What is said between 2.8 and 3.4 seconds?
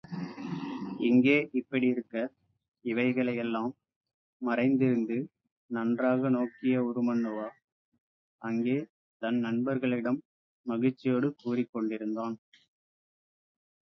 இவைகளை